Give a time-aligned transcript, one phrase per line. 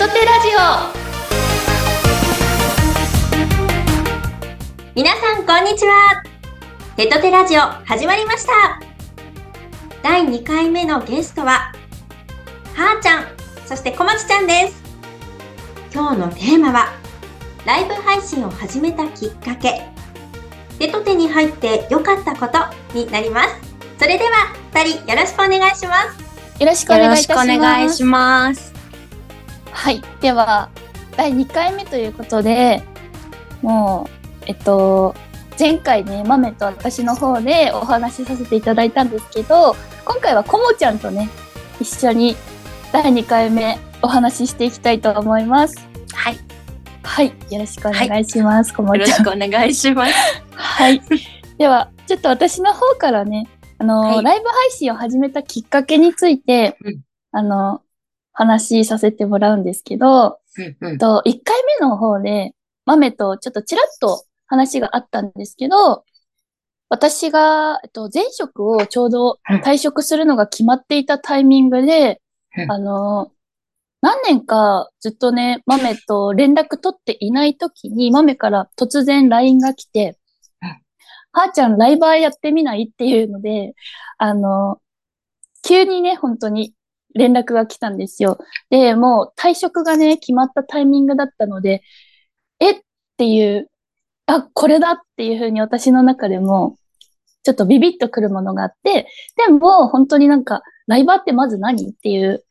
[0.00, 0.60] トテラジオ。
[4.94, 6.22] 皆さんこんにちは。
[6.96, 8.80] テトテラジオ始まりました。
[10.02, 11.74] 第2回目のゲストは
[12.74, 13.26] はーちゃん
[13.66, 14.82] そしてこまちちゃんです。
[15.92, 16.94] 今日のテーマは
[17.66, 19.86] ライブ配信を始めたきっかけ。
[20.78, 22.58] 手と手に入って良かったこと
[22.98, 23.54] になります。
[23.98, 26.58] それでは2人よろしくお願いします。
[26.58, 27.50] よろしくお願いいたします。
[27.50, 28.69] お願いします
[29.80, 30.02] はい。
[30.20, 30.68] では
[31.16, 32.82] 第2回目ということで
[33.62, 34.06] も
[34.42, 35.14] うえっと
[35.58, 39.74] 前回ね豆と私の方でお話しさせていただいたんですけど
[40.04, 41.30] 今回はこもちゃんとね
[41.80, 42.36] 一緒に
[42.92, 45.76] 第2回目お話ししていきたいと思います。
[46.12, 46.38] はい。
[47.02, 47.28] はい。
[47.50, 49.18] よろしくお願いします、こもよろちゃん。
[49.18, 50.12] しくお願いします。
[50.52, 51.00] はい。
[51.56, 53.46] では、ちょっと私の方からね、
[53.78, 54.24] あの、はい。
[54.24, 57.00] ライブ配信を始めたきっかけについて、うん。
[57.32, 57.82] あの、
[58.40, 60.98] 話しさせてもらうんですけど、うんうん。
[60.98, 62.54] と、1回目の方で、
[62.86, 66.04] 豆とちょっとちらっと話があったんですけど、
[66.88, 69.60] 私が、えっと、前職をちょうどうん。
[69.60, 72.22] 退職するのが決まっていたタイミングで、
[72.56, 72.72] うん。
[72.72, 73.30] あの、
[74.00, 80.16] 何年かずっとね、豆と連絡取っていない時に、豆から突然 LINE が来て、
[80.62, 80.68] うん。
[81.32, 82.88] はーちゃんライバーやってみない？
[82.90, 83.74] っていうので、
[84.16, 84.80] あの、
[85.62, 86.72] 急にね、本当に
[87.14, 88.38] 連絡が来たんですよ。
[88.70, 91.82] で、もう退職がね、決まったタイミングだったので、
[92.60, 92.80] えっ
[93.16, 93.70] ていう、
[94.26, 96.76] あ、これだっていうふうに私の中でも、
[97.42, 102.44] ちょっとビビッとくるものがあって、でも本当になんか、ライバーってまず何っていう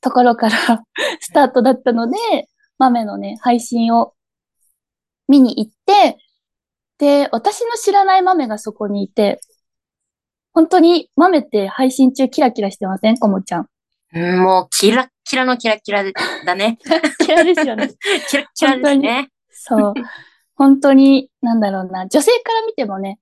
[0.00, 0.82] ところから
[1.20, 4.14] スタートだったので、豆のね、配信を
[5.28, 6.18] 見に行って、
[6.98, 9.40] で、私の知らない豆がそこにいて、
[10.52, 13.18] 本当に豆って配信中キラキラしてません？
[13.18, 13.68] こもちゃん。
[14.14, 16.12] うんもうキラッキラのキラキラで
[16.44, 16.78] だね
[17.18, 17.90] キラですよね。
[18.28, 19.94] キラッキラですねそう。
[20.54, 23.18] 本当に、なんだろうな、女性から見てもね、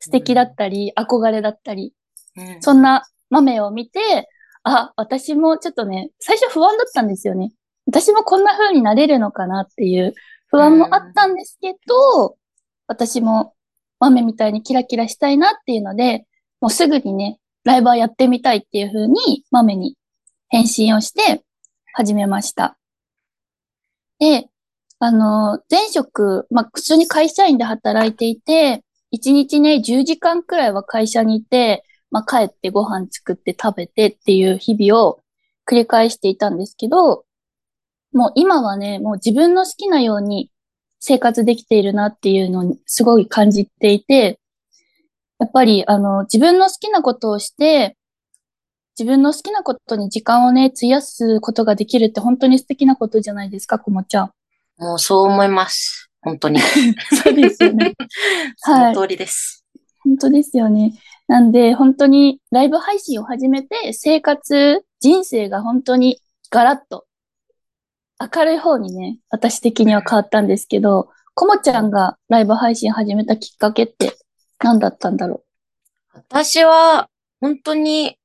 [0.00, 1.92] 素敵だったり、憧れだったり、
[2.36, 4.28] うんそんな豆を見て、
[4.62, 7.52] あ、私もちょっとね、最初不安だったんですよね。
[7.86, 10.14] 私もこんな風になれるのかなっていう
[10.48, 12.36] 不安もあったんですけど、
[12.86, 13.54] 私も
[13.98, 16.26] 豆みたいにキラキラしたいなっていうので、
[16.60, 19.96] もうすぐにね、ライバーやってみたいっていう風に豆に
[20.48, 21.42] 返信をして
[21.94, 22.78] 始めました。
[24.18, 24.48] で、
[24.98, 35.20] あの、前職、まあ、普通に会社員で働いていて、1日ね、10時間くらいは会社にいて、まあ、帰ってご飯作って食べてっていう日々を
[35.68, 37.24] 繰り返していたんですけど、
[38.12, 40.50] もう今はね、もう自分の好きなように
[40.98, 44.40] 生活できているなっていうのにすごい感じていて、
[45.38, 47.97] やっぱりあの、自分の好きなことをして、
[48.98, 54.30] 自分の好きなことに時間をね、費やすことができるって本当に素敵なことじゃないですか、こもちゃん。
[54.78, 56.60] もうそう思います本当に
[57.22, 57.94] そうですよね。
[58.58, 59.64] その通りです
[60.02, 60.94] 本当ですよね。
[61.28, 66.20] なんで、本当にライブ配信を始めて、生活、人生が本当に
[66.50, 67.06] ガラッと
[68.20, 74.16] 明るい方にね、私的には変わったんですけど、こもちゃんがライブ配信始めたきっかけって
[74.58, 75.44] 何だったんだろ
[76.12, 77.08] 私は
[77.40, 78.17] 本当に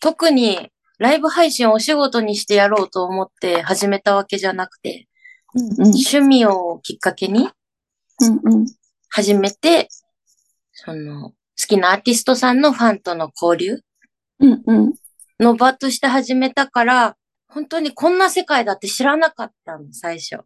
[0.00, 5.08] 特にライブ配信をお仕事にしてやろうと思って始めたわけじゃなくて、
[5.54, 5.60] う。
[5.60, 5.72] うんうん。
[5.88, 7.48] 趣味をきっかけに。
[9.08, 9.88] 始めて、
[10.72, 13.80] その、好きなアーティストさんのファンとの交流。
[15.38, 17.16] の場として始めたから、
[17.48, 20.40] 本当にこんな世界だって知らなかったの、最初。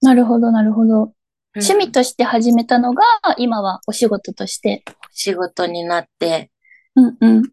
[0.00, 1.02] なるほど、なるほど。
[1.04, 1.12] うん
[1.56, 3.02] 趣味として始めたのが、
[3.36, 4.84] 今はお仕事として。
[5.10, 6.52] 仕事になって、
[6.94, 7.50] うんうん。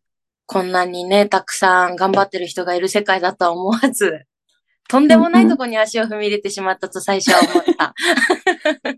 [0.48, 4.26] こんなにね、たくさん頑張ってる人がいる世界だとは思わず、
[4.88, 7.94] とんでもないとこに足を踏み入れてしまったと最初は思った。
[8.92, 8.98] い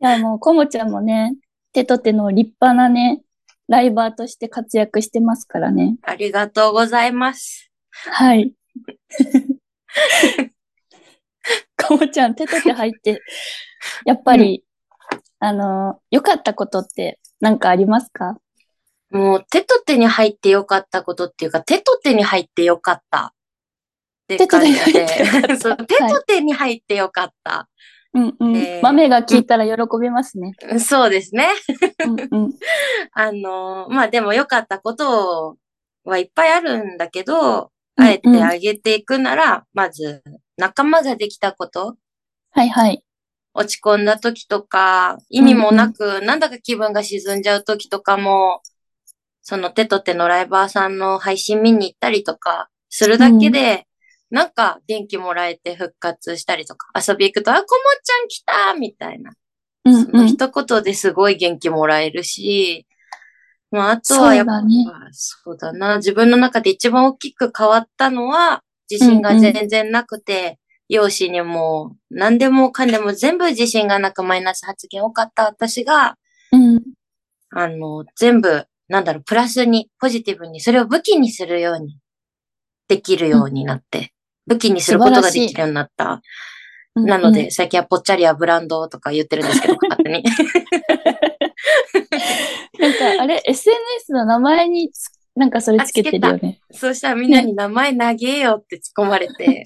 [0.00, 1.34] や、もう、こもちゃんもね、
[1.72, 3.22] 手と手の立派なね、
[3.68, 5.96] ライバーとして活躍してますからね。
[6.02, 7.70] ありがとうございます。
[7.90, 8.52] はい。
[11.88, 13.20] こもちゃん、手と手入って、
[14.04, 14.64] やっぱり、
[15.38, 18.36] あの、良かったことって何かありますか？
[19.12, 23.34] もう手と手に入ってよかったことっていうか、手と手に入ってよかった。
[24.34, 27.68] って感じ手と手に入ってよかっで、たそう手と手に入ってよかった。
[28.14, 28.56] うんうん。
[28.56, 30.52] えー豆が聞いたら喜びますね。
[30.80, 31.48] そうですね。
[32.04, 32.52] うんうん。
[33.12, 35.58] あの、まあでも良かったこと
[36.04, 40.22] はいっぱいあるんだけど、うんあえてあげていくなら、まず
[40.56, 41.96] 仲間ができたこと、
[42.52, 43.04] はいはい。
[43.54, 48.62] 落ち込んだ時とか、意味もなく、なんだか気分が沈んじゃう時とかも、
[49.42, 53.86] その手と手のライバーさんの配信見に行ったりとか、するだけで、
[54.30, 57.66] なんか元気もらえて復活したりとか、遊び行くと、あ、こも
[58.02, 59.32] ちゃん来たみたいな。
[59.84, 60.04] うんうん。
[60.04, 62.86] その一言ですごい元気もらえるし、
[63.70, 64.74] まあ、あとはやっぱ、そうだね。
[65.12, 65.96] そうだな。
[65.96, 76.16] 自分の中で一番大きく変わったのは、自信が全然なくて、容姿にも何でもかんでも全部自信がなくマイナス発言多かった私が、
[76.52, 76.82] うん。
[77.50, 81.96] あの、全部、なんだろう、プラスに、ポジティブに、それを武器にするように、
[82.88, 84.12] できるようになって、
[84.46, 86.20] 武器にすることができるようになった。
[86.94, 90.22] なので、最近はぽっちゃりやブランドとか言ってるんですけど、 勝手に。
[92.78, 96.60] なんか、あれ、SNS の名前につ、なんかそれつけてるよね。
[96.70, 99.64] そうしたらみんなに名前投げよって突っ込まれて、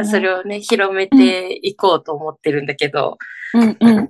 [0.10, 3.18] それをね、広めていこうと思ってるんだけど、
[3.52, 4.08] うんうん。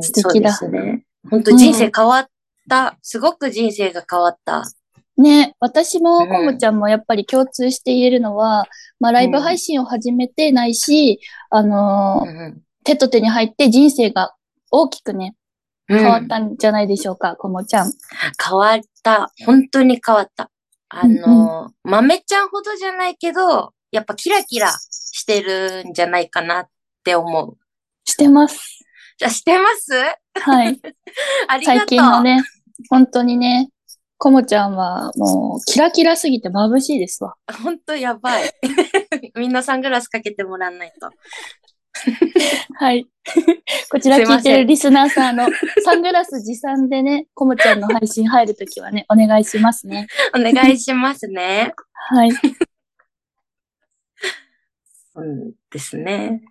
[0.00, 1.04] 素敵だそうですね。
[1.30, 2.26] 本当人生変わっ
[2.68, 4.64] た、すごく人生が変わった。
[5.16, 8.66] ね、私もうんコムちゃんもやっぱり共通して言えるのは、
[8.98, 14.34] まあライブ配信を始めてないし、あのーうん手と手に入って人生が
[14.72, 15.36] 大きくね、
[15.88, 17.92] うん変わったんじゃないでしょうか、コモちゃん。
[18.44, 19.30] 変わった。
[19.46, 20.50] 本当に変わった。
[20.88, 26.68] あの、豆ちゃんほどじゃないけど、やっぱキラキラしてるんじゃないかなっ
[27.04, 27.56] て思う。
[28.04, 28.81] してます。
[29.22, 29.92] じゃあ、してます？
[30.40, 30.80] はい。
[31.46, 31.78] ありがとう。
[31.78, 32.42] 最近のね、
[32.90, 33.68] 本当にね、
[34.18, 37.34] コモちゃんはもうキラキラすぎて眩しいですわ。
[37.62, 38.50] 本当やばい。
[39.36, 41.10] みんなサングラスかけてもらわないと。
[42.74, 43.06] はい。
[43.90, 45.54] こちら聞いてるリスナーさん、あの、
[45.84, 50.08] サングラス持参でね、コモちゃんの配信入るときはね、お願いしますね。
[50.34, 51.74] お願いしますね。
[51.92, 52.30] はい。
[55.14, 56.42] うんですね。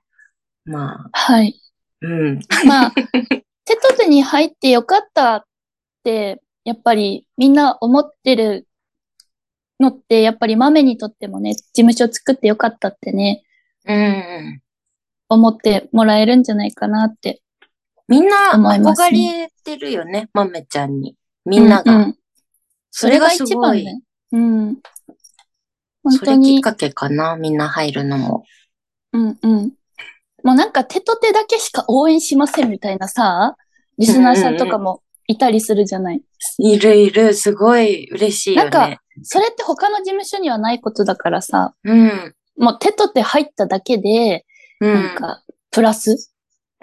[0.66, 1.60] まあ、はい。
[2.02, 2.40] うん。
[2.68, 2.94] まあ、
[3.66, 5.44] 手と手に入ってよかったっ
[6.04, 8.68] て、やっぱりみんな思ってる
[9.80, 13.44] のって、やっぱり豆にとってもね、事務所作ってよかったってね、
[13.86, 14.62] うん。
[15.30, 17.42] 思ってもらえるんじゃないかなって。
[18.08, 21.16] みんな憧れてるよね、まめちゃんに。
[21.46, 21.96] みんなが。
[21.96, 22.18] うんうん
[22.92, 23.86] それがすごい。
[23.86, 24.02] ね。
[24.34, 24.78] うん。
[26.04, 28.44] 本それきっ当に、かけかな、みんな入るのも。
[29.14, 29.72] うんうん。
[30.44, 33.56] もうなんか手と手だけしか応援しませんみたいなさ、
[33.98, 36.24] リスナーさんとかもいたりするじゃない？
[36.58, 38.70] いるいる、すごい嬉しいよね。
[38.70, 42.34] なんかそれって他の事務所にはないことだからさ、うん。
[42.58, 44.46] もう手と手入っただけで、
[44.80, 44.94] うん。
[44.94, 46.32] なんか、プラス、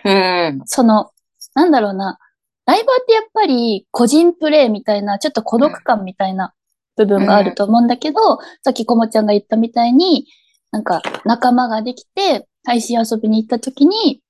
[0.04, 0.62] うん。
[0.66, 1.10] その、
[1.54, 2.18] なんだろうな、
[2.66, 6.52] ライバーってやっぱり個人プレイみたいな、ちょっと孤独感みたいな
[6.96, 10.26] 部分があると思うんだけど、さっきこもちゃんが言ったみたいに、
[10.70, 14.20] なんか仲間ができて、配信遊びに行った時に、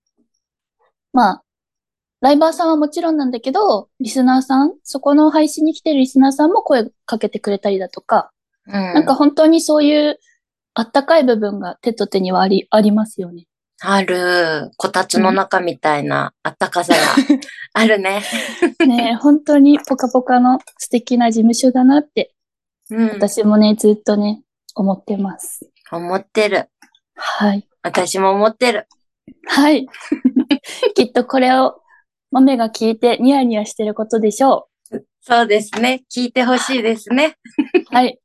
[1.13, 1.43] まあ、
[2.21, 8.31] ライバーさんはもちろんなんだけど、リスナーさん、そこの配信に来てるリスナーさんも声かけてくれたりだとか、
[8.65, 10.21] ななんか、本当にそういう
[10.75, 13.49] あったかい部分が手と手にはあり、ありますよね。
[13.81, 17.01] ある、こたつの中みたいなあったかさが
[17.75, 18.23] あるね。
[18.87, 22.35] ねえ本当にポカポカの素敵な事務所だなって、
[22.91, 23.09] うん。
[23.15, 24.43] 私もね、ずっとね、
[24.77, 25.69] 思ってます。
[25.91, 26.69] 思ってる。
[27.17, 27.68] はい。
[27.83, 28.87] 私も思ってる。
[29.47, 29.87] はい。
[30.95, 31.81] きっとこれを、
[32.31, 34.69] 豆が聞いてニヤニヤしてることでしょ
[35.21, 36.05] そうですね。
[36.15, 37.37] 聞いてほしいですね。
[37.59, 37.85] う。
[37.95, 38.19] はい。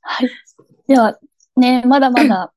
[0.00, 0.30] はい。
[0.86, 1.18] では、
[1.56, 2.52] ね、まだまだ、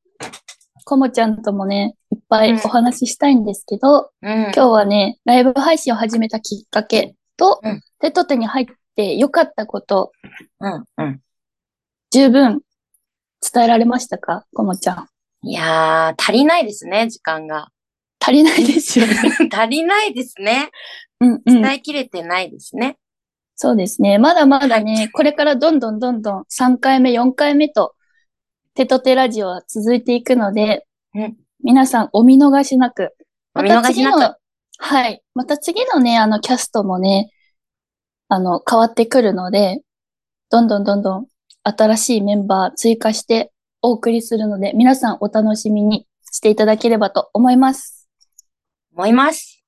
[0.85, 4.43] こもちゃんともね、いっぱいお話ししたいんですけど、うん。
[4.43, 8.65] 今日はね、ライブ配信を始めたきっかけと、うん手と手に入っ
[8.95, 10.11] て良かったこと、
[10.59, 10.85] うん。
[10.97, 11.21] うん。
[12.11, 12.61] 十分
[13.41, 14.45] 伝えられましたか？
[14.53, 15.07] こもちゃん。
[15.43, 17.69] いやー、足りないですね、時間が。
[18.19, 19.13] 足りないですよね。
[19.53, 20.71] 足りないですね。
[21.19, 21.61] うんうん。
[21.61, 22.97] 伝えきれてないですね。
[23.55, 24.17] そうですね。
[24.17, 27.95] まだまだね、これからどんどんどんどん3回目、4回目と、
[28.73, 33.15] 手と手ラジオは続いていくので、うん皆さんお見逃しなく。
[33.55, 34.35] お見逃しなくまた次の
[34.77, 35.23] はい。
[35.33, 37.31] また次のね、あの、キャストもね、
[38.27, 39.81] あの、変わってくるので、
[40.49, 41.27] どんどんどんどん
[41.67, 48.07] 新しいメンバー追加してお送りするので、皆さんお楽しみにしていただければと思います。
[48.93, 49.63] 思います。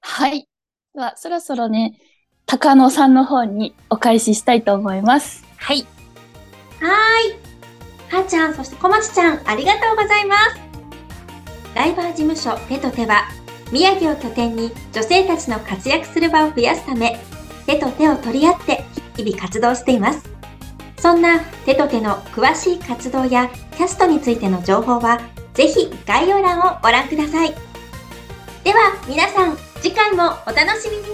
[0.00, 0.48] はい。
[0.94, 1.98] では、そろそろね、
[2.46, 5.44] 高野さんの方にお返ししたいと思います。
[5.56, 5.86] はい。
[6.80, 8.14] はーい。
[8.14, 10.60] はーちゃん、そしてこまちちゃん、ありがとうございます。
[11.74, 13.24] ライバー事務所手と手は、
[13.72, 17.18] 宮城を拠点に女性たちの活躍する場を増やすため、
[17.66, 18.84] 手と手を取り合って
[19.16, 20.37] 日々活動しています。
[20.98, 25.20] そんな手と手の詳しい活動やキャストについての情報は、
[25.54, 27.54] ぜひ概要欄をご覧ください。
[28.64, 31.04] では皆さん、次回もお楽しみに